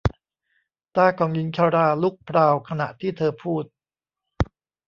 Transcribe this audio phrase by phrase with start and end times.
[0.95, 3.63] ตาของหญิงชราลุกพราวขณะที่เธอพูด